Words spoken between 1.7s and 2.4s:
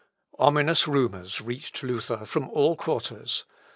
Luther